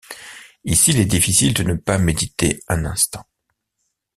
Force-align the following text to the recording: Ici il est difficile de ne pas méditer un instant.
Ici 0.63 0.89
il 0.89 0.99
est 0.99 1.05
difficile 1.05 1.53
de 1.53 1.61
ne 1.61 1.75
pas 1.75 1.99
méditer 1.99 2.63
un 2.67 2.85
instant. 2.85 3.23